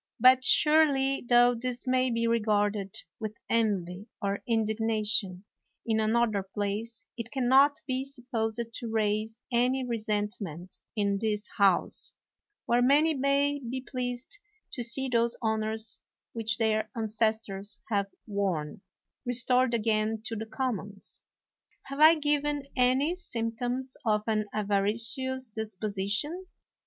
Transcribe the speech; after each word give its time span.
But 0.19 0.43
surely, 0.43 1.23
tho 1.29 1.53
this 1.53 1.85
may 1.85 2.09
be 2.09 2.25
regarded 2.25 2.97
with 3.19 3.35
envy 3.51 4.07
or 4.19 4.41
indignation 4.47 5.43
in 5.85 5.99
another 5.99 6.43
162 6.55 6.55
WALPOLE 6.55 6.55
place, 6.55 7.05
it 7.17 7.31
can 7.31 7.47
not 7.47 7.75
be 7.85 8.03
supposed 8.03 8.67
to 8.73 8.87
raise 8.87 9.43
any 9.51 9.85
resent 9.85 10.37
ment 10.41 10.77
in 10.95 11.19
this 11.21 11.47
House, 11.55 12.13
where 12.65 12.81
many 12.81 13.13
may 13.13 13.59
be 13.59 13.79
pleased 13.87 14.39
to 14.73 14.81
see 14.81 15.07
those 15.07 15.37
honors 15.39 15.99
which 16.33 16.57
their 16.57 16.89
ancestors 16.95 17.77
have 17.89 18.07
worn, 18.25 18.81
restored 19.23 19.75
again 19.75 20.23
to 20.25 20.35
the 20.35 20.47
Commons. 20.47 21.19
Have 21.83 21.99
I 21.99 22.15
given 22.15 22.63
any 22.75 23.15
symptoms 23.15 23.95
of 24.03 24.23
an 24.25 24.45
avaricious 24.51 25.47
disposition? 25.49 26.47